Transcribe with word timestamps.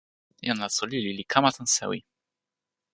jan 0.47 0.59
laso 0.63 0.83
lili 0.91 1.11
li 1.17 1.23
kama 1.33 1.49
tan 1.55 1.67
sewi. 1.77 1.99